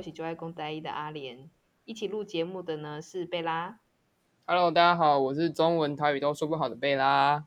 [0.00, 1.50] 我是就爱公呆一的阿莲，
[1.84, 3.80] 一起录节目的呢是贝拉。
[4.46, 7.44] Hello，大家好，我是中文台语都说不好的贝拉。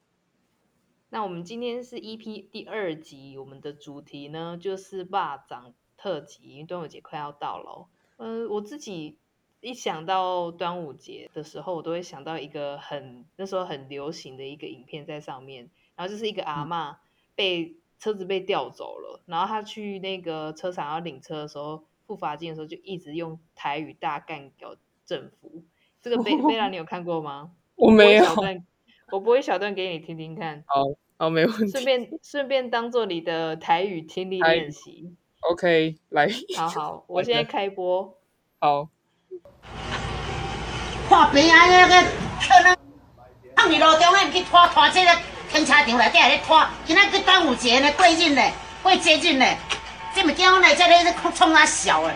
[1.09, 7.88] 那我们今天是 EP 第二集，我们的主题呢就是霸掌特辑，因为端午节快要到了。
[8.18, 9.17] 嗯、呃，我自己
[9.59, 16.97] 一想到端午节的时候，我都会想到一个很那时候很流行的一个影片在上面，然后就是一个阿嬷
[17.33, 25.63] 被车子被调走了，然后他去那个车厂要领车的时候，付罚金的时候就一直用台语大干掉政府。
[25.99, 27.49] 这个贝 贝拉，你有看过吗？
[27.73, 28.25] 我没有。
[29.11, 30.63] 我播一小段给你听听看。
[30.67, 30.83] 好，
[31.17, 31.71] 好，没问题。
[31.71, 35.16] 顺便顺便当做你的台语听力练习。
[35.39, 36.27] OK，来。
[36.55, 38.16] 好好， 我现在开播。
[38.59, 38.89] 好。
[41.09, 41.67] 看病啊！
[41.67, 42.77] 那个可能
[43.55, 45.11] 放你路中央去拖拖这个
[45.52, 48.41] 停车场内底来拖，今仔个端午节呢，过日呢，
[48.83, 49.45] 过节日呢，
[50.16, 52.14] 这么叫呢，这里是冲啊笑诶，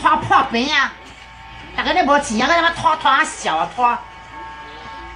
[0.00, 0.92] 拖破病啊！
[1.76, 3.96] 大家咧无钱啊，个拖拖啊小啊拖，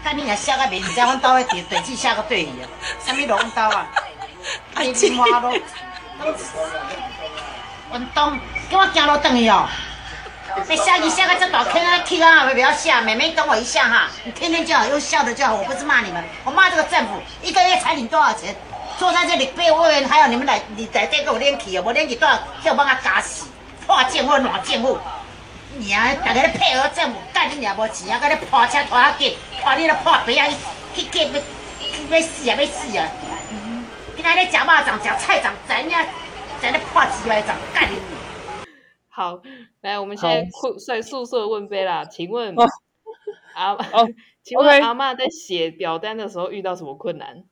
[0.05, 2.69] 看你若写个名字，阮兜诶地地址写个对去啊，
[3.05, 3.87] 啥物龙刀啊，
[4.75, 5.53] 爱情花路，
[7.93, 8.39] 运动，
[8.71, 9.69] 叫我行路转去哦。
[10.69, 18.55] 你写字写个这大坑啊，气啊，不要写，妹妹等我一下哈，你天天就好，用笑的就好，我不是骂你们，我骂这个政府，一个月才领多少钱？
[18.99, 23.49] 坐在这里被委员还有你们来，你在这给我练气哦，我练气多少，叫我帮他加死，
[23.87, 24.99] 破政府烂政府。
[25.79, 28.19] 你啊，大家咧配合政府，干你娘无钱啊！
[28.19, 30.49] 搁咧破车拖啊给，拖你咧破病啊！
[30.95, 32.57] 去去要要死啊！
[32.57, 33.09] 要死啊！
[34.15, 36.07] 今仔咧食肉粽、食菜粽，怎样？
[36.63, 37.99] 在咧破鸡歪粽，干你！
[39.09, 39.43] 好，
[39.83, 40.49] 来，我们现在
[40.87, 42.55] 快速速问贝拉，请问
[43.55, 44.09] 阿，哦、
[44.43, 47.45] 请问阿嬷在写表单的时候遇到什么困难？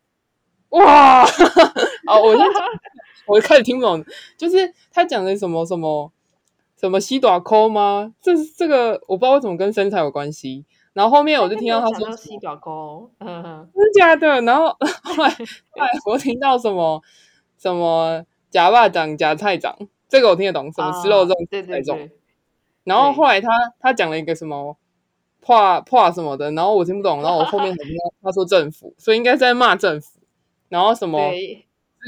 [0.78, 1.22] 哇！
[2.06, 2.34] 啊，我
[3.27, 4.05] 我开始听不懂，
[4.36, 6.12] 就是他讲的什么什么。
[6.77, 8.12] 什么西短抠吗？
[8.20, 10.67] 这这个我不知道为什么跟身材有关系。
[10.92, 14.42] 然后后面我就听到他说西短抠， 真的假的？
[14.42, 14.67] 然后
[15.02, 17.01] 后来后来我听到什么
[17.56, 19.74] 什么夹肉粽夹菜掌，
[20.11, 20.70] 这个我听得懂。
[20.73, 22.11] 什么吃肉粽、对对对。
[22.83, 23.48] 然后后来他
[23.80, 24.77] 他讲了一个什么
[25.41, 27.23] 怕怕什么的，然后我听不懂。
[27.23, 30.20] 然后我后面才听到他说政府，所以应该是在骂政府。
[30.74, 31.30] 然后什么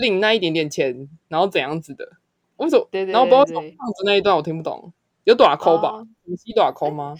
[0.02, 2.16] 领那一点点钱，然后怎样子的。
[2.56, 2.88] 为什么？
[2.90, 6.04] 对对对对，然后包括粽子那一段我听不懂，有大抠吧？
[6.24, 7.16] 有西大抠吗？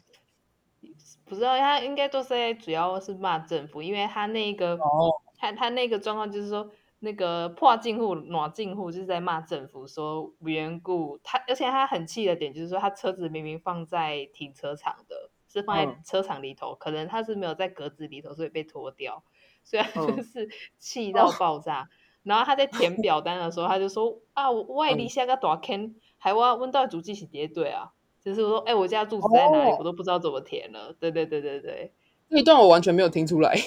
[1.25, 6.69] 不知道，他应该都是在主要是骂政府，因为他那个，哦、他他那个状况就是说，
[6.99, 19.23] 那个破进户、暖进户就是在骂政府说无缘故，他而且他很气的点就是说，他车子明明放在停车场的，是放在车场里头，嗯、可能他是没有在格子里头，所以被拖掉，
[19.67, 21.91] 所以他就是气到爆炸。
[22.23, 27.91] 然后他在填 表单的时候，他就说啊，我外地下个大坑，还我问到主机是叠对啊，
[28.25, 30.97] 就是我说，哎，我家住址在哪里，我都不知道怎么填了。
[30.99, 31.93] 对对对对对，
[32.29, 33.53] 那一段我完全没有听出来。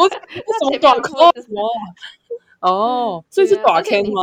[0.00, 1.14] 我 什么大坑？
[2.60, 4.22] 哦，所以是短坑吗？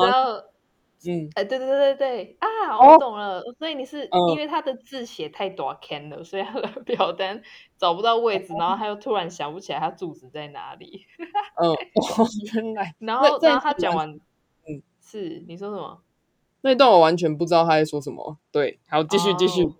[1.07, 2.47] 嗯，哎，对对对对对啊，
[2.79, 3.43] 我懂了。
[3.59, 7.43] 所以你是因为他的字写太大坑了，所以他的表单
[7.85, 11.05] 找不到位置，然后他又突然想不起来他住址在哪里。
[11.61, 11.69] 嗯，
[12.55, 12.95] 原来。
[12.97, 16.01] 然后，然后他讲完，嗯，是你说什么？
[16.61, 18.39] 那一段我完全不知道他在说什么。
[18.51, 19.71] 对，好，继续继续。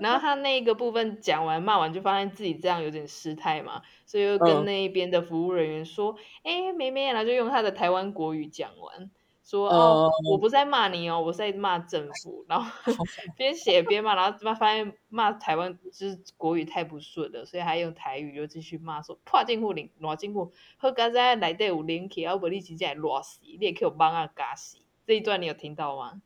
[0.00, 9.12] 然后他那个部分讲完骂完，就发现自己这样有点失态嘛，所以又跟那一边的服务人员说：“哎，妹妹，然后就用他的台湾国语讲完。”
[9.48, 12.44] 说哦，我不是在骂你哦，我是在骂政府。
[12.46, 12.70] 然后
[13.34, 24.76] 边写边骂，然后发发现骂台湾就是国语太不顺了，所以还用台语又继续骂说破政府领烂政府，好刚才内底有零气，要不你直接来乱死，你也可以帮啊加死。
[25.06, 26.20] 这一段你有听到吗？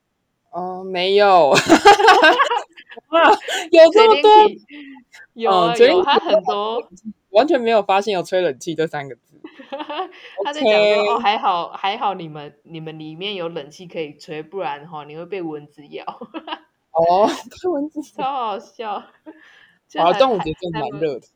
[0.50, 1.52] 哦，没有。
[3.70, 4.30] 有这么多？
[5.34, 6.82] 有啊，有他很多，
[7.30, 9.40] 完全没有发现有吹冷气这三个字。
[10.44, 16.04] 他在讲说哦，还好还好，你们你们里面有冷气可以吹，不然哈你会被蚊子咬。
[16.92, 17.26] 哦，
[17.62, 18.92] 被蚊子超好笑。
[18.92, 21.26] 啊，端午节真的蛮热的。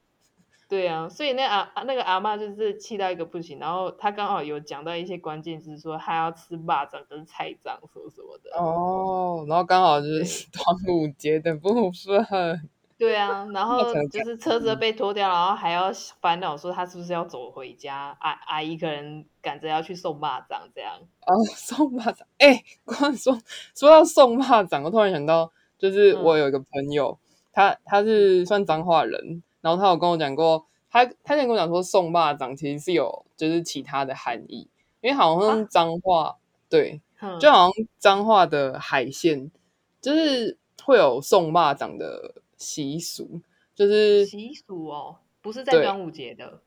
[0.69, 8.51] 对啊，所以那阿那个阿妈就是气到一个不行，然后他刚好有讲到一些关键字，说他要吃蚂蚱跟菜粽什么什么的。
[8.59, 12.69] 哦，然后刚好就是 端午节的部分。
[12.99, 20.95] 对啊，然后就是车子被拖掉，然后还要烦恼说他是不是要走回家，阿阿姨可能赶着要去送蚂蚱这样。
[21.27, 23.39] 哦， 送蚂蚱，哎，光说
[23.75, 34.69] 说到送蚂蚱，我突然想到，就是我有一个朋友，嗯、他他是算彰化人，然后他有跟我讲过，他他跟我讲说送蚂蚱其实是有就是其他的含义，
[35.03, 36.35] 因为好像彰化、啊、
[36.71, 37.01] 对，
[37.41, 39.51] 就好像彰化的海鲜。
[39.99, 43.41] 就是会有送蚂蚱的习俗，
[43.75, 46.61] 就是习俗哦，不是在端午节的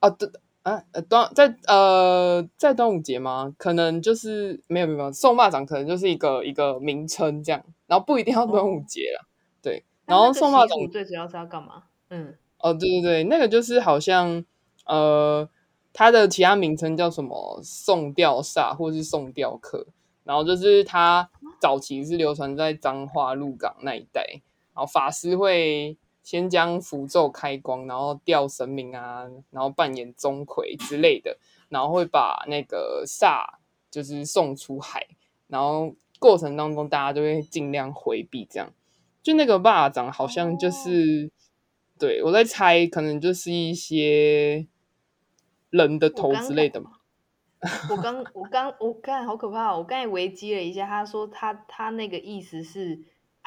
[0.00, 0.10] 啊？
[0.10, 0.30] 对
[0.62, 3.54] 啊，端在呃在端午节吗？
[3.56, 9.24] 可能就是没有没有送蚂蚱，可能就是一个一个名称这样，然后不一定要端午节啦。
[9.24, 9.28] 哦、
[9.62, 11.84] 对，然后送蚂蚱最主要是要干嘛？
[12.10, 14.44] 嗯，哦，对对对，那个就是好像
[14.86, 15.48] 呃。
[15.90, 17.60] 它的其他名称叫什么？
[17.64, 19.84] 送吊煞，或是送吊客。
[20.22, 21.28] 然后就是它
[21.60, 24.42] 早期是流传在彰化鹿港那一带，
[24.78, 31.36] 然后法师会先将符咒开光，然后吊神明啊，然后扮演钟馗之类的，
[31.68, 33.44] 然后会把那个煞
[33.90, 35.04] 就是送出海，
[35.48, 38.72] 然后过程当中大家都会尽量回避，这样。
[39.20, 44.68] 就那个霸掌好像就是，哦、对，我在猜，可能就是一些。
[45.70, 46.92] 人的头之类的嘛？
[47.90, 49.76] 我刚我刚我刚才好可怕！
[49.76, 52.98] 我刚才危机了一下，他说他他那个意思是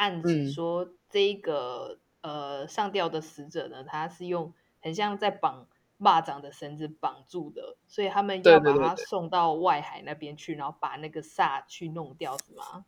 [0.02, 4.52] 暗指说这个、嗯、呃上吊的死者呢，他是用
[4.82, 5.68] 很像在绑
[6.00, 12.84] 蚂蚱的绳子绑住的，所以他们要把他送到外海那边去，然后把那个煞去弄掉，是吗？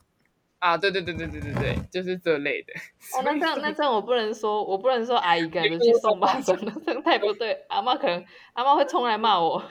[0.58, 2.74] 啊，对对对对对对对，就是这类的。
[3.16, 7.64] 哦，那这样那这样我不能说，我不能说阿姨 个人去送蚂蚱， 这样太不对。
[7.68, 9.62] 阿妈可能阿妈会冲来骂我。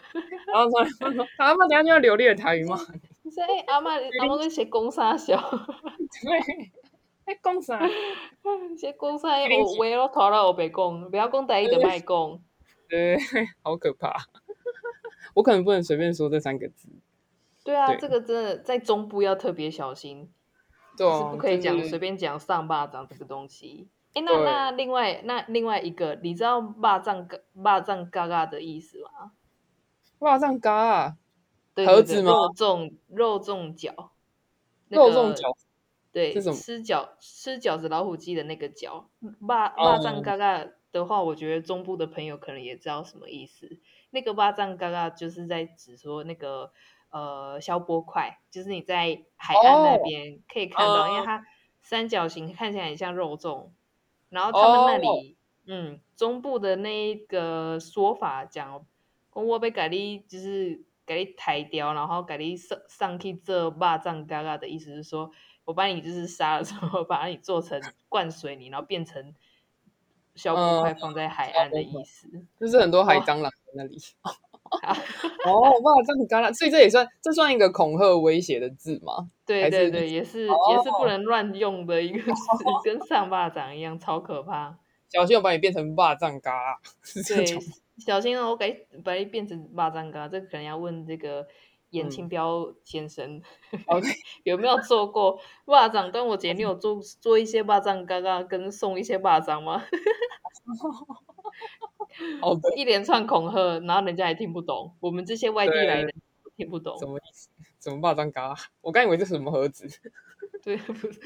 [0.53, 2.77] 然后说阿妈等下就要流利的台语骂
[3.23, 5.41] 你说哎，阿妈阿妈跟谁公三小？
[5.41, 6.73] 对，
[7.24, 7.80] 哎公三，
[8.78, 9.40] 谁公三？
[9.50, 12.40] 我我要拖了我北宫，不要讲台语的卖 讲。
[12.88, 13.16] 对，
[13.62, 14.12] 好可怕。
[15.34, 16.88] 我可能不能随便说这三个字。
[17.64, 20.30] 对啊，这个真的在中部要特别小心。
[20.96, 23.88] 对、啊，是不可以讲随、就是、便讲上巴掌这个东西。
[24.14, 29.32] 哎，那那另外那另外一个，你知道蚂蚱嘎蚂蚱嘎嘎的意思吗？
[30.19, 31.16] 蚂蚱嘎啊，
[31.76, 32.30] 盒子吗？
[32.30, 33.94] 肉粽肉粽饺，
[34.88, 35.56] 肉粽饺，
[36.12, 39.06] 对，吃饺吃饺子老虎机的那个饺。
[39.41, 43.81] 蚂蚂蚱嘎嘎的话，我觉得中部的朋友可能也知道什么意思。
[44.11, 46.73] 那个蚂蚱嘎嘎就是在指说那个。
[47.14, 51.44] 呃，消波块就是你在海岸那边可以看到，oh, 因为它
[51.82, 53.69] 三角形看起来很像肉粽。
[54.31, 55.25] 然后他们那里，oh.
[55.67, 58.87] 嗯，中部的那一个说法讲，
[59.35, 65.31] 我被改立就是改立抬雕，然后改立上上去这蚂蚱嘎嘎的意思是说，
[65.64, 69.35] 我把你就是杀了之后， 把你做成灌水泥，然后变成
[70.35, 73.99] 消波块放在海岸的意思，嗯、就是很多海蟑螂在那里。
[75.44, 75.67] Oh.
[75.67, 79.29] 哦，哇，这很干了，所以这也算这算一个恐吓威胁的字吗？
[79.44, 82.32] 对对对，也是、哦、也是不能乱用的一个字，
[82.82, 84.79] 跟上巴掌一样，超可怕。
[85.11, 86.81] 小心我把你变成霸掌嘎。
[87.29, 87.44] 对，
[87.99, 91.47] 小心哦，我给把你变成巴掌嘎，这可能要问这个
[91.93, 93.41] 颜清标先生，
[93.71, 94.03] 嗯、
[94.44, 96.11] 有没有做过巴掌？
[96.11, 99.83] 端午节你有做做一些霸掌嘎嘎，跟送一些霸掌吗？
[102.43, 106.12] 哦，一连串恐吓，然后人家也听不懂，我们这些外地来的
[106.56, 107.49] 听不懂，什么意思？
[107.81, 108.55] 什么骂脏嘎？
[108.81, 109.87] 我刚以为这是什么盒子。
[110.62, 111.21] 对，不是，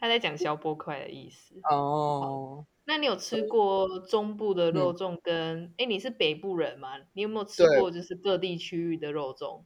[0.00, 1.54] 他在讲消波块的意思。
[1.70, 5.66] 哦，那你有吃过中部的肉粽跟？
[5.76, 6.98] 哎、嗯，你是北部人吗？
[7.12, 9.62] 你有没有吃过就是各地区域的肉粽？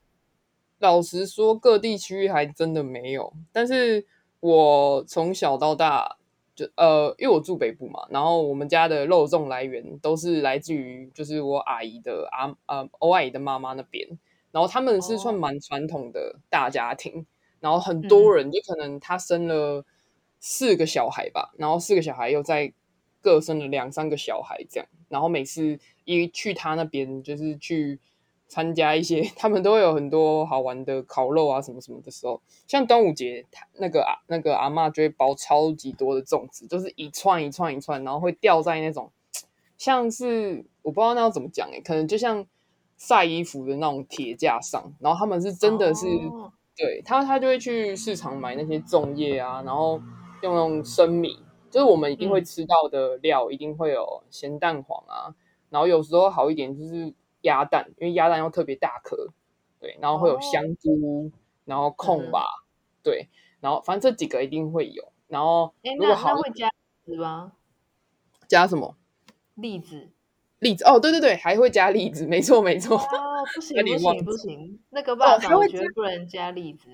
[0.79, 3.33] 老实说，各地区域还真的没有。
[3.53, 4.07] 但是
[4.41, 6.17] 我从小到大。
[6.57, 14.07] 就呃，因为我住北部嘛，然后我们家的肉粽来源都是来自于就是我阿姨的阿呃欧阿姨的妈妈那边，
[14.53, 17.27] 然后他们是算蛮传统的大家庭，哦、
[17.59, 19.85] 然后很多人就可能他生了
[20.39, 22.73] 四个小孩吧，嗯、然后四个小孩又再
[23.21, 27.99] 各生了两三个小孩这样，然后每次一去他那边就是去。
[28.47, 33.45] 参加一些， 他们都会有很多好玩的烤肉啊，什么什么的时候，像端午节，
[33.79, 39.11] 那个啊，那个阿嬷就会包超级多的粽子，就是一串一串一串，然后会吊在那种，
[39.77, 42.47] 像是我不知道那要怎么讲诶，可能就像
[42.97, 50.01] 晒衣服的那种铁架上，然后他们是真的是，哦、对他他就会去市场买那些粽叶啊，然后
[50.43, 55.35] 用那种生米，就是我们一定会吃到的料，嗯、一定会有咸蛋黄啊，
[55.71, 57.13] 然后有时候好一点就是。
[57.45, 59.29] 鸭蛋，因为鸭蛋又特别大颗，
[59.81, 61.31] 对，然后会有香菇，哦、
[61.65, 63.29] 然后控吧，嗯、对，
[63.61, 65.13] 然后反正这几个一定会有。
[65.29, 66.71] 然后如果好，那会加
[67.05, 67.53] 子吗？
[68.47, 68.97] 加什么？
[69.55, 70.11] 栗子。
[70.61, 72.97] 栗子哦，对对对，还会加栗子，没错没错。
[72.97, 76.89] 哦，不行不行不行，那个爸爸我觉得不能加栗子。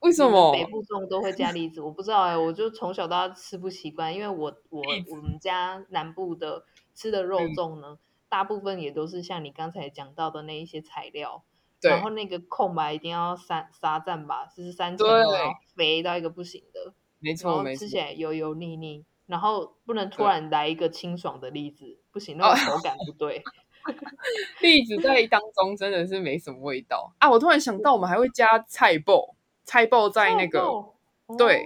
[0.00, 0.52] 为什么？
[0.52, 7.92] 北部粽都会加栗子，我不知道哎，我就从小到大吃不习惯，因为我我我们家南部的吃的肉粽呢。
[7.92, 7.98] 嗯
[8.34, 11.44] 大部分也都是像你刚才讲到的那一些材料，
[11.80, 15.24] 然后那个空白一定要三沙赞吧，就是三层，对
[15.76, 16.92] 肥到一个不行的。
[17.20, 23.40] 没错，没错，吃起来油油腻腻，然后不能突然来一个清爽的栗子，不行，那个口感不对。
[24.60, 27.30] 栗子在当中真的是没什么味道啊！
[27.30, 30.68] 我突然想到，我们还会加菜脯，菜脯在那个，
[31.38, 31.64] 对。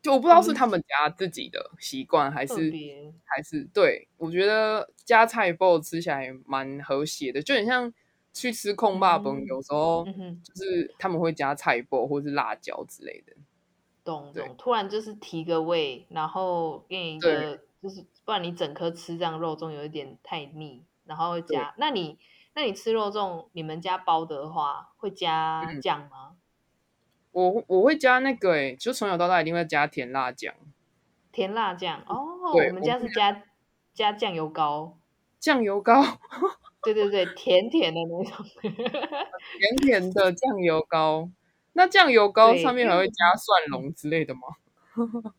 [0.00, 2.72] 就我不知道是他们家自己的习惯，还是
[3.24, 7.92] 还是对，我觉得加菜包吃起来蛮和谐的，就很像
[8.32, 13.34] 去吃控霸本，有时候就是他们会加菜包或是辣椒之类的。
[14.04, 21.74] 懂懂，突然就是提个味，然后给你一个，就是不然你整颗吃这样肉粽有一点太腻，然后会加。
[21.76, 22.18] 那你
[22.54, 26.36] 那你吃肉粽，你们家包的话会加酱吗？
[27.46, 30.52] 我我会加那个诶，就从小到大一定会加甜辣酱。
[31.30, 33.44] 甜辣酱哦，我们家是加
[33.94, 34.96] 加酱油膏。
[35.38, 36.02] 酱油膏，
[36.82, 38.44] 对对对，甜甜的那种。
[38.60, 41.30] 甜甜的酱油膏，
[41.74, 44.40] 那酱油膏上面还会加蒜蓉之类的吗？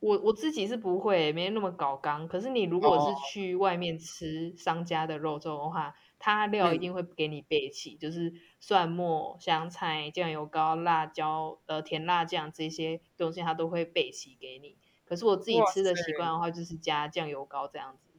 [0.00, 2.28] 我我自己是不会，没那么搞刚。
[2.28, 5.94] 可是你如果是去外面吃商家的肉粽的话。
[6.18, 14.76] 他料一定会给你备齐，嗯、就是蒜末、香菜、酱油膏、辣椒、呃甜辣酱这些东西，它都会备齐给你。
[15.04, 18.10] 可是我自己吃的习惯的话，就是加酱油膏这样子。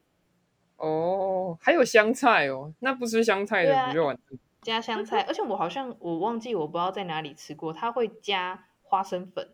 [0.77, 4.17] 哦，还有香菜哦，那不吃香菜的不就完？
[4.61, 9.53] 加香菜，而且我好像我忘记我不知道在哪里吃过，它会加花生粉。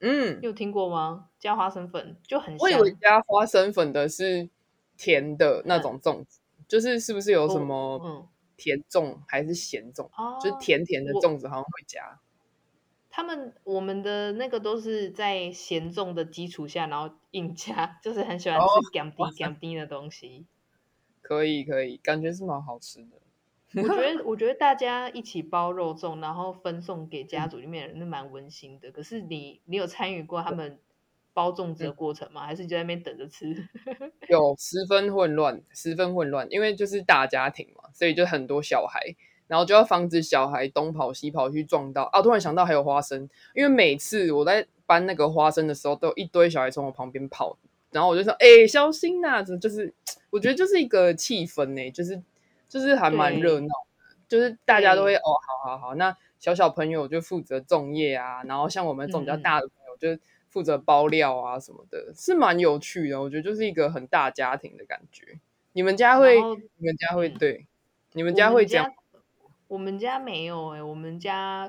[0.00, 1.30] 嗯，你有听过吗？
[1.38, 2.58] 加花生粉就很香。
[2.60, 4.48] 我以为加花生粉的是
[4.96, 6.38] 甜的那种粽子。
[6.40, 10.04] 嗯就是是不是有什么甜粽还是咸粽？
[10.16, 12.20] 哦、就是甜甜的粽子好像会加。
[13.10, 20.46] 他们我们的那个都是在咸粽的基础下，然后硬加， 就是很喜欢吃甘甜甘甜的东西。
[21.22, 23.82] 可以可以，感觉是蛮好吃的。
[23.82, 28.92] 我觉得 我觉得大家一起包肉粽，然后分送给家族里面的人，是蛮温馨的。
[28.92, 30.78] 可是你你有参与过他们？
[31.38, 32.44] 包粽子的过程吗？
[32.44, 33.54] 还是就在那边等着吃？
[34.28, 39.14] 有十分混乱，十分混乱，因为就是大家庭嘛，所以就很多小孩，
[39.46, 42.02] 然后就要防止小孩东跑西跑去撞到。
[42.12, 47.56] 啊，突然想到还有花生，因为每次我在搬那个花生的时候，都有一堆小孩从我旁边跑，
[47.92, 49.94] 然后我就说：“哎、欸，小心呐、啊！”就是
[50.30, 52.20] 我觉得就是一个气氛呢，就是
[52.68, 53.68] 就是还蛮热闹，
[54.28, 60.20] 对就是大家都会哦，好好好，那小小朋友就负责粽叶啊，然后像我们这种比较大的朋友就。
[60.48, 63.20] 负责包料啊什么的，是蛮有趣的。
[63.20, 65.38] 我觉得就是一个很大家庭的感觉。
[65.72, 66.40] 你们家会？
[66.40, 67.28] 后你们家会？
[67.28, 67.66] 对，
[68.12, 68.92] 你们家会这样？
[69.68, 71.68] 我们家没有哎、欸，我们家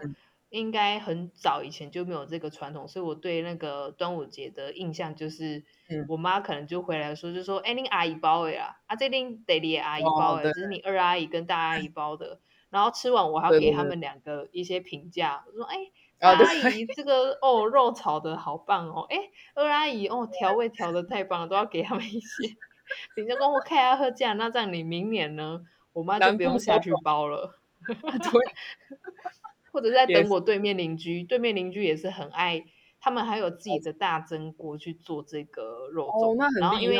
[0.49, 5.63] 应该很早以前就没有这个传统，所以我对那个端午节的印象就是，
[6.07, 12.39] 我妈可能就回来说，就说：“哎、嗯，你阿姨包的呀，啊，这拎得你阿姨包的，只是你二阿姨跟大阿姨包的。
[12.71, 16.33] ”然后吃完，我还要给他们两个一些评价，我说：“哎。”二阿
[16.71, 19.05] 姨，这个哦肉炒的好棒哦！
[19.09, 19.17] 哎，
[19.55, 22.55] 二阿姨哦调味调的太棒了，都要给他们一些。
[23.15, 25.61] 人家跟我开下喝酱，那这样你明年呢？
[25.93, 27.59] 我妈就不用下去包了。
[27.85, 27.97] 对，
[29.71, 32.65] 或者在 等我对面邻居，对面邻居也是很爱，
[32.99, 36.35] 他们还有自己的大蒸锅去做这个肉粽。
[36.35, 36.61] 那很厉害。
[36.61, 36.97] 然后因为，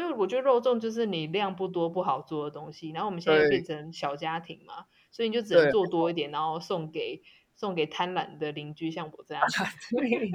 [0.00, 7.22] 因为我觉得肉粽就是你量不多不好做的东西，然后我们现在变成小家庭嘛，所以你就只能做多一点，然后送给。
[7.56, 9.44] 送给贪婪的邻居，像我这样，
[9.96, 10.30] 对，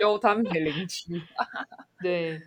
[0.00, 1.22] 有贪给邻居，
[2.02, 2.40] 对，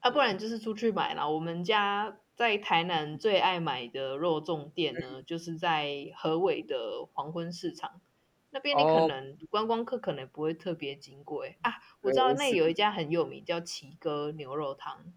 [0.00, 1.30] 啊，不然就是出去买了。
[1.30, 8.00] 我们家在台南最爱买的肉粽店呢，嗯、就是在河尾的黄昏市场
[8.50, 8.76] 那边。
[8.76, 15.12] 你可能、哦、观光客可能不会特别经过，哎啊，我知道那有一家很有名，叫奇哥牛肉汤。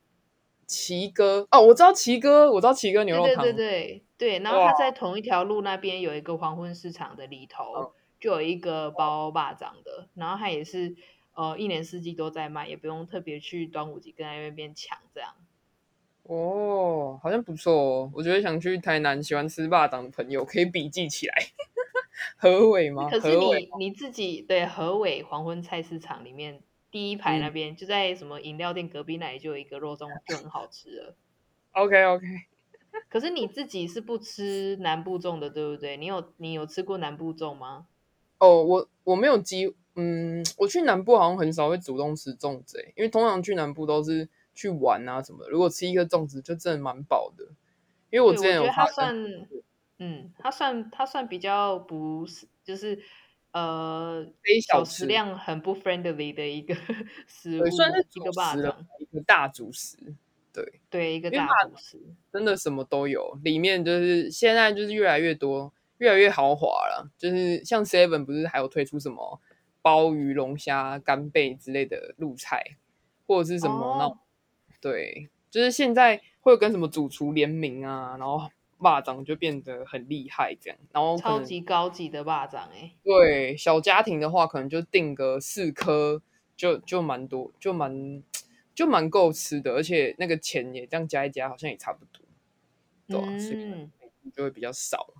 [0.66, 4.40] 奇哥哦，我知道奇哥，我知道奇哥牛肉汤，对对对对对。
[4.40, 7.64] 然后他在同一条路那边有一个黄昏市场的里头。
[7.74, 10.96] 哦就有一个包霸掌的，然后它也是
[11.34, 15.34] 呃一年四季都在卖，也不用特别去端午节跟在那边抢这样。
[16.24, 18.12] 哦，好像不错哦。
[18.14, 21.36] 我觉得想去台南喜欢吃霸掌的朋友可以笔记起来。
[22.36, 23.10] 河尾吗？
[23.10, 31.16] 可是你你自己对河尾黄昏菜市场里面第一排那边，嗯、就在什么饮料店隔壁那里就有一个肉粽，就很好吃了。
[31.72, 32.26] OK OK。
[33.08, 35.96] 可是你自己是不吃南部粽的，对不对？
[35.98, 37.86] 你有你有吃过南部粽吗？
[38.40, 45.50] 哦，我我没有机，嗯，我去南部好像很少会主动吃粽子，因为通常去南部都是去玩啊什么的。
[45.50, 47.46] 如果吃一个粽子，就真的蛮饱的。
[48.10, 49.16] 因为我之前有发，它算，
[50.00, 53.02] 嗯，它算它算比较不是，就是
[53.52, 54.26] 呃，
[54.68, 56.76] 小食量很不 friendly 的一个
[57.28, 59.98] 食物，算是一个霸掌，一个大主食，
[60.54, 62.00] 对对，一个大主食，
[62.32, 65.74] 真的什么都有，里面就是现在就是越来越多。
[66.00, 69.42] 越来越豪华了，就是像 Seven 不是还有推出什么
[69.82, 72.78] 鲍鱼、龙虾、干贝之类的露菜，
[73.26, 74.20] 或者是什么那种，哦、
[74.80, 78.50] 对，就是现在会跟什么主厨联名啊，然后
[78.80, 86.22] 霸掌就变得很厉害这样，然后超级高级的霸掌哎，对，小家庭的话可能就订个四颗，
[86.56, 88.22] 就就蛮多，就蛮
[88.76, 92.24] 就蛮够吃的，而且那个钱也这样加一加，好像也差不多，
[93.08, 93.92] 对、啊，所以、嗯、
[94.32, 95.14] 就会比较少。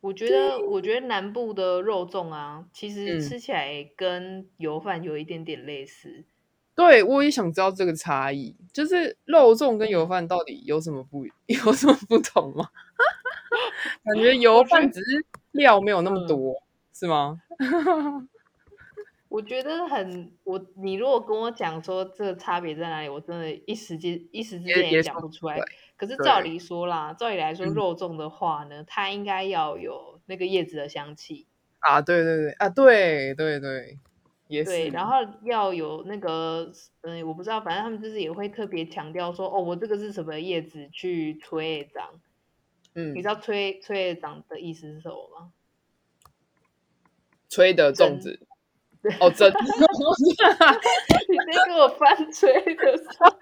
[0.00, 6.08] 我觉得，我觉得南部的肉粽啊，其实吃起来跟油饭有一点点类似。
[6.08, 6.24] 嗯、
[6.74, 12.68] 对，我也想知道这个差异，就是肉粽跟油饭到底有什么不 有什么不同吗？
[14.04, 16.62] 感觉油饭只是料没有那么多，嗯、
[16.94, 17.40] 是吗？
[19.28, 25.60] 我觉得很，我你如果跟我讲说这个差别在哪里，我真的一时间一时之间也讲不出来。
[25.96, 31.46] 可是照理说啦，照理来说，肉粽的话呢，嗯、它应该要有那个叶子的香气
[31.80, 33.98] 啊，对对对啊，对对对，
[34.46, 34.70] 也是。
[34.70, 42.20] 对，然后要有那个，嗯，我不知道，反正他们就是也会特别强调说，哦，我这个是什么叶子去吹长。
[42.94, 45.52] 嗯，你知道吹吹长的意思是什么吗？
[47.50, 48.40] 吹的粽子。
[49.20, 49.58] 哦，真的！
[51.28, 53.38] 你先给我翻吹的时候，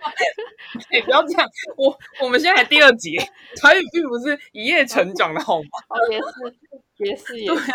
[0.91, 1.49] 你 不要这样。
[1.77, 3.17] 我我们现在还第二集，
[3.63, 5.69] 台语并不是一夜成长的好吗？
[5.89, 6.27] 哦，也是，
[6.99, 7.73] 也是，也是。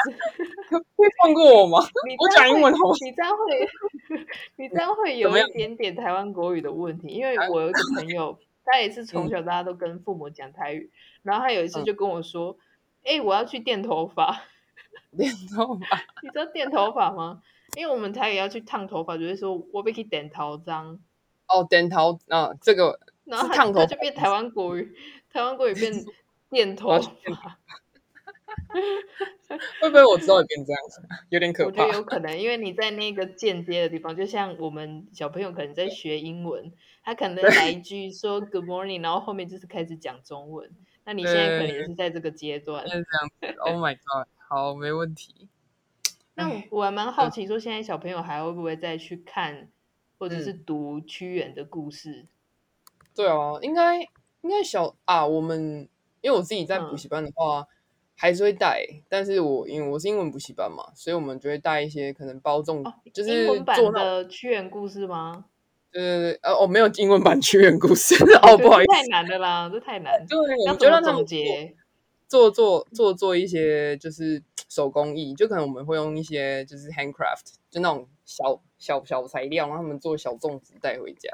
[0.95, 1.79] 会放过我吗？
[1.79, 2.95] 我讲英文好吗？
[3.03, 3.69] 你这样会，
[4.57, 7.07] 你这样会有一点点台湾国语的问题。
[7.07, 10.91] 因为我有一个朋友，他也是从小大家都跟父母讲台语，
[11.23, 12.57] 然后他有一次就跟我说
[13.03, 14.43] ：“哎，我要去电头发。”
[15.17, 15.97] 电头发？
[16.23, 17.41] 你知道电头发吗？
[17.77, 20.99] 因为我们台也要去烫头发，就会说我被去电头脏。
[21.47, 24.95] 哦，电头啊，这个然后烫头就变台湾国语，
[25.29, 25.93] 台湾国语变
[26.49, 27.59] 电头发。
[29.81, 31.01] 会不会我知道你变这样子？
[31.29, 31.83] 有点可怕。
[31.83, 36.71] 我觉得有可能，因为你在那个间接的地方，就像我们小朋友可能在学英文，
[37.03, 40.69] 他可能来一句说 Good morning，然后后面就是开始讲中文。
[41.03, 42.87] 那你现在可能也是在这个阶段。
[42.87, 43.59] 是这样子。
[43.59, 44.27] Oh my god！
[44.47, 45.49] 好，没问题。
[46.49, 49.69] 那我还蛮好奇，说现在小朋友还会不会再去看，
[50.17, 52.27] 或者是读屈原的故事？
[53.15, 53.99] 对啊，应该
[54.41, 55.87] 应该小啊，我们
[56.21, 57.67] 因为我自己在补习班的话，
[58.15, 65.45] 还是会带，但是我因为我是英文补习班嘛，所以我们就会带一些可能包粽，就是英文版的屈原故事吗？
[65.91, 70.37] 对对对，呃，我没有英文版屈原故事， 哦，不好意思，太难的啦，这太难，对，
[70.69, 71.75] 我觉得总结。
[72.31, 81.29] 做做做做一些就是手工艺，就可能我们会用一些就是 handcraft，就那种小小小材料，让他们做小粽子带回家，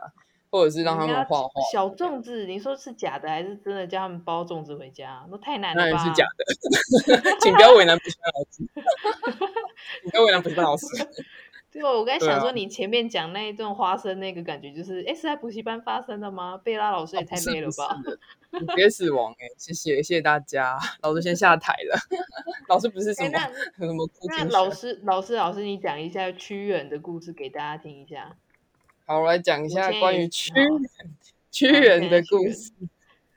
[0.50, 1.50] 或者是让他们画画。
[1.72, 3.86] 小粽子，你说是假的还是真的？
[3.86, 5.90] 叫他们包粽子回家，那太难了吧？
[5.92, 8.66] 当然是假的， 请不要为难补习班老师，
[10.02, 10.86] 请不要为难补习班老师。
[11.70, 16.58] 对，我刚才想说，你前面讲那一段花生那个感觉，就是哎、啊，是在补习班发生的吗？
[16.58, 17.96] 贝拉老师也太累了吧！
[18.52, 22.00] 你别死亡哎，谢谢谢谢大家，老师先下台了。
[22.70, 23.38] 老师不是什么
[23.78, 28.36] 什么那老师老师老师，你讲一下屈原的故事给大家听一下。
[29.06, 30.68] 好，我来讲一下关于屈原
[31.52, 32.72] 屈原的故事。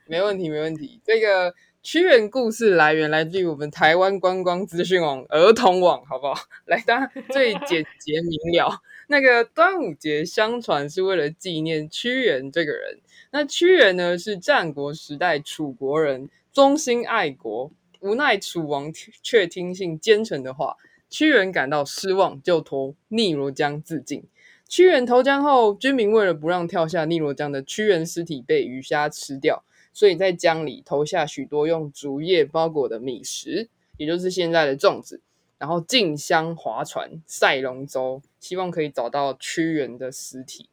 [0.07, 1.53] 没问题没问题，这个。
[1.83, 6.35] 屈原故事来源来自于我们台湾观光资讯网儿童网，好不好？
[6.65, 8.79] 来，大家最简 洁明了。
[9.07, 12.99] 那个端午节相传是为了纪念屈原这个人。
[13.31, 20.77] 那屈原呢，是战国时代楚国人，忠心爱国，无奈楚王却听信奸臣的话，
[21.09, 24.23] 屈原感到失望，就投汨罗江自尽。
[24.69, 29.63] 屈原投江后，军民为了不让跳下汨罗江的屈原尸体被鱼虾吃掉。
[29.93, 35.21] 所以在江里投下许多用竹叶包裹的米食，也就是现在的粽子，
[35.57, 40.67] 然后进香划船赛龙舟，希望可以找到屈原的尸体。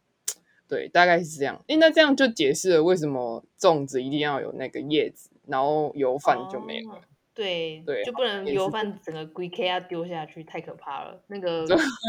[0.68, 1.64] 对，大概是这样。
[1.66, 6.94] 诶，那这样就解释了为什么粽子一定要有那个叶子，然后油饭就没了。
[6.94, 7.00] 哦、
[7.35, 11.22] 对对，就不能油饭整个龟壳要丢下去，太可怕了。
[11.28, 11.64] 那个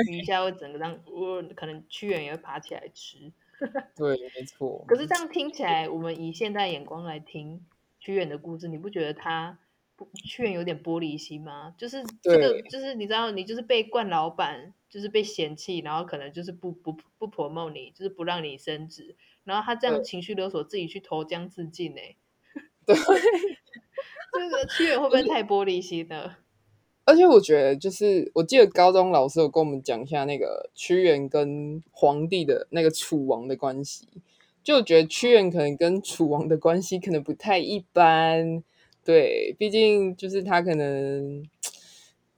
[0.09, 3.31] 鱼虾会整个让，我可能屈原也会爬起来吃。
[3.95, 4.83] 对，没错。
[4.87, 7.65] 可是这样听起来，我们以现代眼光来听
[7.99, 9.59] 屈原的故事，你不觉得他
[10.13, 11.73] 屈原有点玻璃心吗？
[11.77, 22.01] 就是这个，就是你知道，你就是被惯老板，就是被嫌弃，然后可能就是不不不 promote 你，就是不让你升职，然后他这样情绪勒索，自己去投江自尽呢？
[22.85, 22.95] 对，
[24.33, 26.37] 这个屈原会不会太玻璃心呢？
[27.09, 34.07] 而且我觉得，就是我记得高中老师有跟我们讲一下那个屈原跟皇帝的那个楚王的关系，
[34.63, 38.63] 就觉得屈原可能跟楚王的关系可能不太一般。
[39.03, 41.43] 对，毕竟就是他可能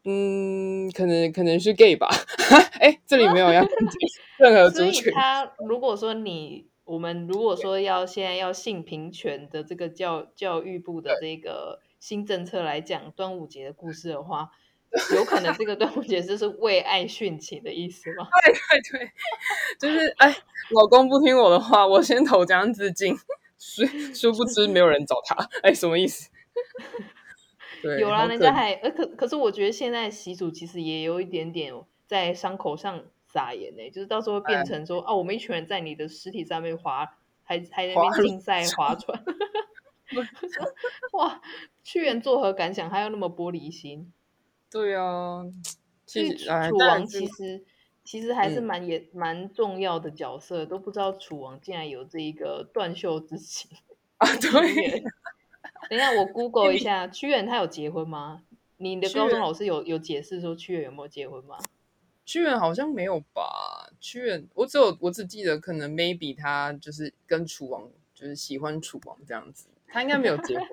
[0.05, 2.07] 嗯，可能可能是 gay 吧。
[2.79, 3.67] 哎，这里没有要
[4.39, 5.11] 任何族群。
[5.11, 14.49] 他如果说你，我们如果说要现在要性平权的这个教教育部的这个新政策来讲端午节的故事的话，
[15.15, 18.27] 有可能这个端午节就是为爱殉情的意思吗？
[18.43, 19.11] 对对对，
[19.79, 20.35] 就是哎，
[20.71, 23.15] 老公不听我的话，我先投江自尽。
[23.63, 23.85] 殊
[24.15, 26.31] 殊不知没有人找他，哎，什么意思？
[27.83, 31.71] 对，有啦，人家还呃，可可是我觉得现在习俗其实也有一点点
[32.07, 37.05] 在伤口上撒盐呢，就是到时候会变成说，哦、哎啊，我们一群人在你的尸体上面划，
[37.43, 39.23] 还还在那边竞赛划船，
[41.13, 41.41] 哇，
[41.83, 42.89] 屈原作何感想？
[42.89, 44.11] 他有那么玻璃心？
[44.69, 45.45] 对啊，
[46.05, 47.63] 其实楚王其实
[48.03, 53.69] 其实还是蛮也蛮重要的角色，都不知道楚王竟然有这一个断袖之情
[54.17, 55.03] 啊， 对。
[55.89, 58.43] 等一下，我 Google 一下，屈原他有结婚吗？
[58.77, 61.57] 你的高中老师有有解释说屈原有没有结婚吗？
[62.23, 63.89] 屈原好像没有吧？
[63.99, 70.67] 屈原，我只有我只记得可能 maybe 他就是跟楚王就是喜欢楚王这样子，他应该没有结婚。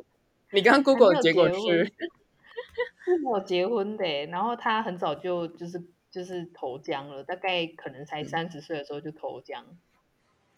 [0.53, 1.55] 你刚刚 Google 的结果是
[3.23, 9.65] 没有结婚的，然后他很早就就是就是投江了，大概可能才三十岁的时候就投江。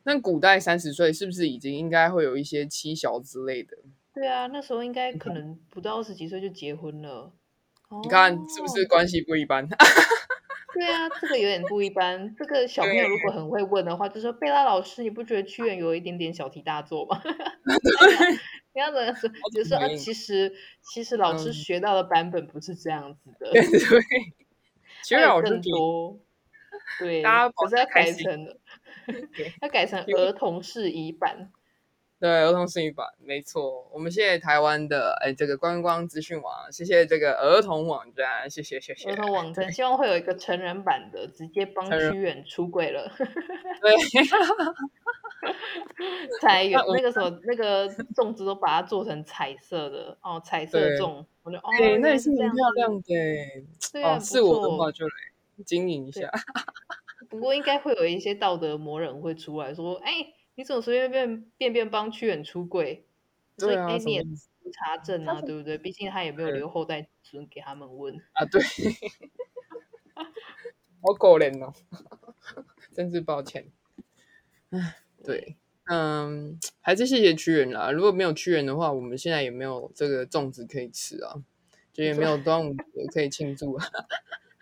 [0.04, 3.76] 那、嗯、古代三十岁是不是已经应该会有一些妻小之类的？
[4.12, 7.32] 对啊，那时候应该可能不到二十几岁就结婚了。
[8.02, 9.68] 你看是不是关系不一般？
[10.74, 12.34] 对啊，这个有点不一般。
[12.36, 17.20] 这个小朋友如果很会问的话，就说贝拉老师，你不觉得屈原有一点点小题大做吗？
[18.72, 19.28] 你要怎么说？
[19.52, 20.52] 就说啊，其实
[20.82, 23.50] 其实老师学到的版本不是这样子的。
[23.52, 23.62] 对，
[25.02, 26.18] 其实老师多。
[26.98, 28.58] 对，可是要改成，
[29.62, 31.50] 要改成儿童适宜版。
[32.20, 33.88] 对，儿童适宜版没错。
[33.90, 39.08] 我们谢谢台湾的哎，这个观光资讯网，谢谢这个儿童网站，谢谢谢谢。
[39.08, 43.10] 儿童网站 希望会有一个成人版的，直接帮屈原出柜了。
[43.16, 43.96] 对，
[46.42, 51.70] 才有那个时候那个粽子都把它做成彩色的哦，彩色粽，我觉得哦，
[52.02, 53.02] 那也是很漂亮的。
[53.92, 55.12] 对啊，是我的话就来
[55.64, 56.30] 经营一下。
[57.30, 60.34] 不过应该会有一些道德魔人会出来说，哎。
[60.60, 63.06] 你怎么随随便便便便帮屈原出柜？
[63.56, 65.78] 所以哎，你也不查证啊，对不对？
[65.78, 68.44] 毕竟他也没有留后代子孙给他们问啊。
[68.44, 68.60] 对，
[71.00, 71.72] 好可怜哦，
[72.92, 73.72] 真是抱歉。
[74.68, 77.90] 唉，对，嗯，还是谢谢屈原啦。
[77.90, 81.42] 如果没有屈原的话，我们现在也没有这个粽子可以吃啊，
[81.90, 83.86] 就也没有端午节可以庆祝啊。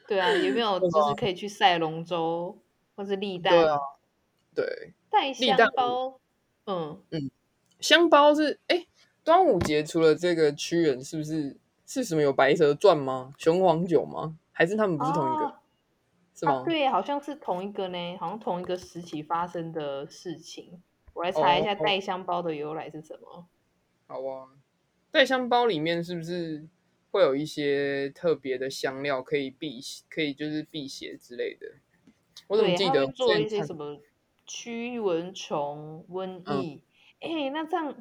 [0.07, 2.57] 对啊，也没有 就是可以去赛龙舟
[2.95, 3.53] 或是立蛋。
[3.53, 3.77] 对啊，
[4.55, 4.95] 对。
[5.11, 6.21] 带香包，
[6.67, 7.31] 嗯嗯，
[7.81, 8.87] 香包是哎，
[9.25, 13.33] 端午节除了这个屈原，是不是是什么有白蛇传吗？
[13.39, 14.37] 雄黄酒吗？
[14.53, 15.45] 还是他们不是同一个？
[15.45, 15.55] 哦、
[16.35, 16.65] 是吗、啊？
[16.65, 20.83] 对，好像是同一个呢，好像同一个时期发生的事情。
[21.15, 23.47] 我来查一下带香包的由来是什么。
[24.07, 24.49] 好啊，
[25.11, 26.67] 带香包里面是不是
[27.11, 31.67] 会有一些特别的香料可以避，可以就是辟邪之类的？
[32.47, 34.01] 我怎么记得做一些什么？
[34.49, 36.83] 驱蚊虫、瘟疫，
[37.21, 37.95] 哎、嗯欸，那这样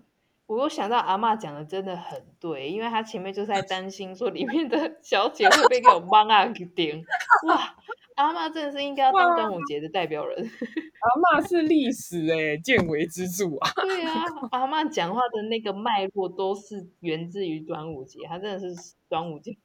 [0.47, 7.03] 我又想到阿嬷讲的真的很对，因为她前面就是在担心说里面的 小姐会被给我帮啊给顶。
[7.47, 7.75] 哇，
[8.15, 10.37] 阿嬷真的是应该要当端午节的代表人。
[10.39, 13.69] 阿嬷是历史哎、欸，见微知著啊。
[13.83, 19.57] 对啊，阿妈讲话的那个脉络都是源自于端午节，她真的是端午节。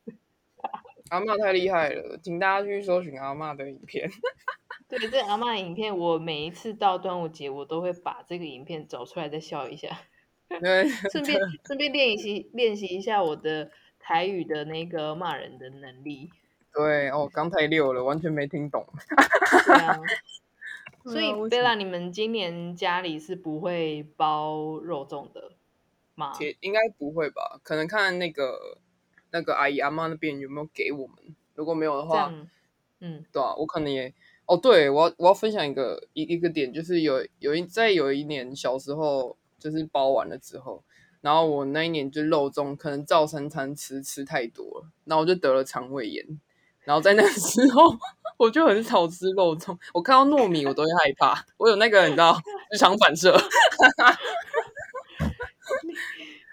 [1.10, 4.10] 阿嬷太厉害了，请大家去搜寻阿嬷的影片。
[4.88, 9.88] 对，这阿嬷的影片，我每一次到端午节，我都会把这个影片找出来再笑一下，
[11.10, 16.30] 顺便顺便练习练习一下我的台语的那个骂人的能力。
[16.74, 18.86] 对哦，刚太溜了，完全没听懂。
[19.66, 20.00] 对啊，
[21.04, 25.52] 所以贝拉，你们今年家里是不会包肉粽的
[26.14, 26.32] 吗？
[26.60, 27.60] 应该不会吧？
[27.62, 28.78] 可能看那个
[29.32, 31.16] 那个阿姨阿妈那边有没有给我们，
[31.54, 32.32] 如果没有的话，
[33.00, 34.14] 嗯，对啊，我可能也。
[34.44, 40.82] 哦，对，我要我要分享一个一一个点，就是有有一在有一年小时候，就是包完了之后，
[41.20, 46.40] 然后我那一年就肉粽，可能照三餐吃吃太多了，然后我就得了肠胃炎，
[46.80, 47.96] 然后在那时候
[48.36, 52.36] 我就很少吃肉粽，我看到糯米我都会害怕，我有那个你知道
[52.72, 53.32] 日常反射。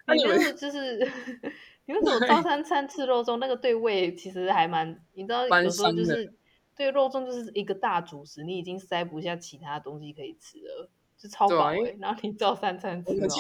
[0.06, 1.12] 那你们就是
[1.89, 3.38] 你为什么 照三餐吃肉粽？
[3.38, 6.32] 那个对胃其实还蛮，你知道有时候就是。
[6.75, 11.97] 对，肉粽就是一个大主食，你已经塞不下其他东西可以吃了，就超饱、欸。
[11.99, 13.12] 然后你照三餐吃。
[13.12, 13.36] 我们家，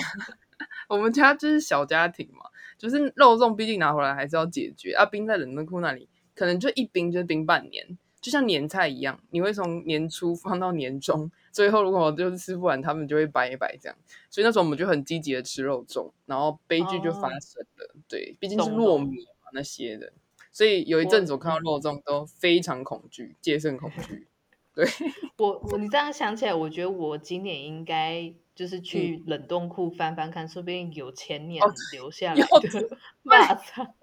[0.89, 2.43] 我们家就是小家庭嘛，
[2.77, 13.97] 就是肉粽毕竟拿回来还是要解决啊，冰在冷冻库那里可能就一冰就冰半年，就像年菜一样，你会从年初放到年终，最后如果就是吃不完，他们就会摆一摆这样。
[14.29, 17.85] 所以那时候我们就很积极的吃肉粽，然后悲剧就发生了。
[17.85, 20.11] 哦、对，毕竟是糯米嘛那些的，
[20.51, 24.27] 所以有一阵子我看到肉粽都非常恐惧，戒慎恐惧。
[24.75, 24.85] 对
[25.37, 31.61] 我我你这样想起来，我觉得我今年应该就是去冷冻库翻翻看，说不定有前年
[31.93, 33.93] 留下来的腊肠。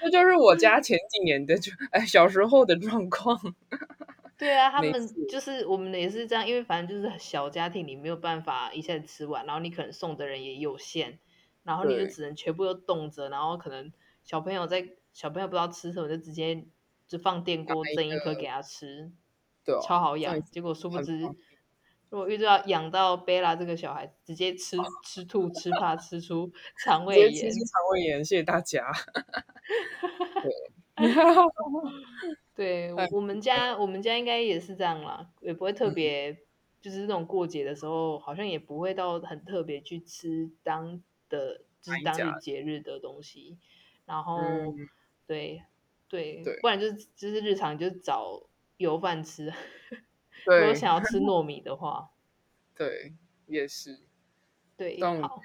[0.00, 3.38] 这就是我家前几年的就哎小时候的状况。
[4.38, 4.92] 对啊，他们
[5.28, 11.18] 就是我们也是这样，因为反正就是小家庭，你没有办法一下子吃完，然后你可能送的人也有限，
[11.62, 13.92] 然后你就只能全部都冻着，然后可能
[14.24, 16.64] 小朋友在小朋友不知道吃什么，就直接
[17.06, 19.12] 就放电锅蒸一颗给他吃。
[19.62, 21.20] 对哦、超好养，结果殊不知，
[22.10, 26.52] 如果遇到养到贝拉这个小孩，直接吃吃吐吃怕吃出
[26.84, 28.84] 肠胃炎，吃出肠胃炎，谢谢大家。
[32.56, 36.38] 对，对，我们家我们家应该也是这样啦，也不会特别，嗯、
[36.82, 43.56] 就是这种过节的时候，好像也不会到很特别去吃当的，就是当地节日的东西。
[44.04, 44.88] 然后，嗯、
[45.26, 45.62] 对
[46.08, 48.42] 对，对，不然就是就是日常就找。
[48.80, 49.52] 油饭吃，
[50.46, 52.10] 如果想要 吃糯米的话，
[52.76, 53.14] 对，
[53.46, 53.98] 也是，
[54.76, 55.40] 对，好。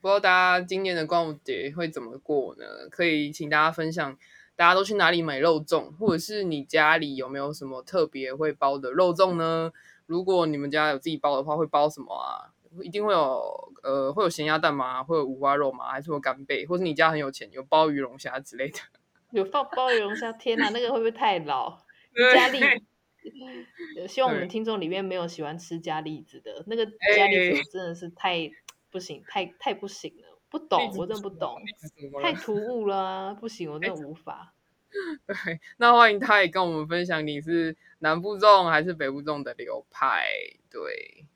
[0.00, 2.64] 不知道大家今年的端午节会怎么过呢？
[2.90, 4.16] 可以请大家分享，
[4.56, 9.70] 大家都去哪里买肉粽，或者是你家里有没有什么特别会包的肉粽呢？
[10.06, 12.50] 如果你们家有自己包的话，会包什么啊？
[12.82, 15.02] 一定会有，呃，会有咸鸭蛋吗？
[15.04, 15.90] 会有五花肉吗？
[15.90, 16.64] 还是有干贝？
[16.64, 18.78] 或者你家很有钱，有鲍鱼龙虾之类的？
[19.32, 20.32] 有放鲍鱼龙虾？
[20.32, 21.78] 天哪，那个会不会太老？
[22.34, 22.58] 加栗，
[24.08, 28.50] 希望我们听众里面没有喜欢吃加栗子的，那个加栗子真的是太
[28.90, 31.60] 不行，太太不行了，不懂，我真的不懂，
[32.22, 34.54] 太突兀了，啊，不行，我真的 无法。
[35.24, 40.26] 对，那欢迎他也跟我们分享你是南部粽还是北部粽的流派。
[40.68, 41.26] 对，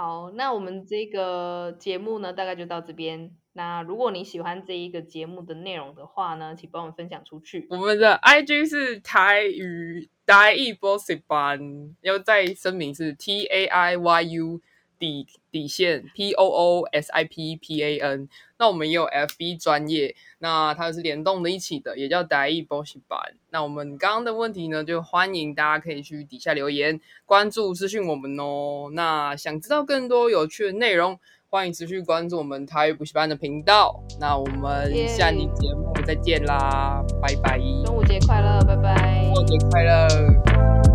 [0.00, 3.32] 好，那我们这个节目呢，大概就到这边。
[3.52, 7.66] 那如果你喜欢这一个节目的内容的话呢，请帮我们分享出去。
[7.68, 11.60] 我们的 IG 是台语台语补习班，
[12.00, 14.62] 要再声明是 T A I Y U
[15.00, 18.28] 底底线 P O O S I P P A N。
[18.58, 23.18] 那我们也有 FB 专业，那它是联动的一起的，也叫台语补习班。
[23.50, 28.90] 那我们刚刚的问题呢，就欢迎大家可以去底下留言，关注私讯我们哦。
[28.92, 31.18] 那想知道更多有趣的内容。
[31.52, 37.58] 欢迎持续关注我们台语补习班的频道，那我们下期节目再见啦，拜拜！
[37.84, 39.32] 端午节快乐，拜拜！
[39.34, 40.89] 端午节快乐！